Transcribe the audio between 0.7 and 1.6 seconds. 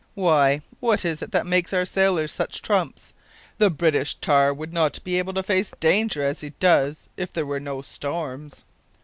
what is it that